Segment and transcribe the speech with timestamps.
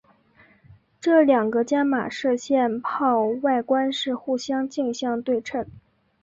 [0.99, 5.67] 这两个伽玛射线泡外观是互相镜像对称。